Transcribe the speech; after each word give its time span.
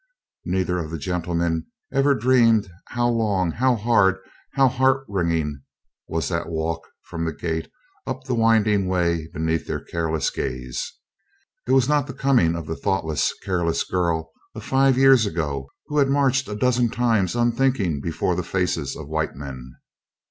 Neither 0.45 0.79
of 0.79 0.89
the 0.89 0.97
gentlemen 0.97 1.67
ever 1.93 2.15
dreamed 2.15 2.67
how 2.87 3.07
long, 3.07 3.51
how 3.51 3.75
hard, 3.75 4.17
how 4.55 4.67
heart 4.67 5.05
wringing 5.07 5.61
was 6.07 6.27
that 6.29 6.49
walk 6.49 6.87
from 7.03 7.23
the 7.23 7.31
gate 7.31 7.69
up 8.07 8.23
the 8.23 8.33
winding 8.33 8.87
way 8.87 9.27
beneath 9.31 9.67
their 9.67 9.79
careless 9.79 10.31
gaze. 10.31 10.91
It 11.67 11.73
was 11.73 11.87
not 11.87 12.07
the 12.07 12.15
coming 12.15 12.55
of 12.55 12.65
the 12.65 12.75
thoughtless, 12.75 13.31
careless 13.43 13.83
girl 13.83 14.31
of 14.55 14.63
five 14.63 14.97
years 14.97 15.27
ago 15.27 15.69
who 15.85 15.99
had 15.99 16.09
marched 16.09 16.47
a 16.47 16.55
dozen 16.55 16.89
times 16.89 17.35
unthinking 17.35 18.01
before 18.01 18.35
the 18.35 18.41
faces 18.41 18.95
of 18.95 19.07
white 19.07 19.35
men. 19.35 19.75